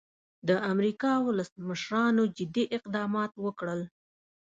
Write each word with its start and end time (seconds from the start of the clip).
د 0.47 0.49
امریکا 0.71 1.11
ولسمشرانو 1.27 2.23
جدي 2.37 2.65
اقدامات 2.77 3.31
وکړل. 3.45 3.81